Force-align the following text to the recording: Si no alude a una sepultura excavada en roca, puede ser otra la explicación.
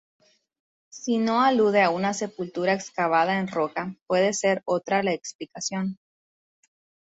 Si 0.89 1.19
no 1.19 1.43
alude 1.43 1.83
a 1.83 1.91
una 1.91 2.15
sepultura 2.15 2.73
excavada 2.73 3.37
en 3.37 3.47
roca, 3.49 3.95
puede 4.07 4.33
ser 4.33 4.63
otra 4.65 5.03
la 5.03 5.13
explicación. 5.13 5.99